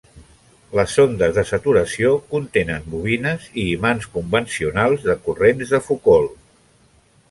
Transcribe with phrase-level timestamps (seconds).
[0.77, 6.39] Les sondes de saturació contenen bobines i imants convencionals de corrents de Foucault.